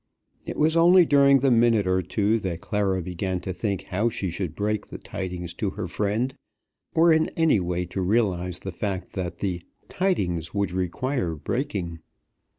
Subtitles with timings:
[0.47, 4.31] It was only during the minute or two that Clara began to think how she
[4.31, 6.33] should break the tidings to her friend,
[6.95, 11.99] or in any way to realize the fact that the "tidings" would require breaking.